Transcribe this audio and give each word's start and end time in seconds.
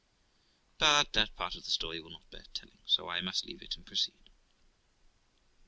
But 0.79 1.13
that 1.13 1.35
part 1.35 1.53
of 1.53 1.63
the 1.63 1.69
story 1.69 2.01
will 2.01 2.09
not 2.09 2.27
bear 2.31 2.45
telling, 2.55 2.79
so 2.87 3.07
I 3.07 3.21
must 3.21 3.45
leave 3.45 3.61
it, 3.61 3.75
and 3.75 3.85
proceed. 3.85 4.31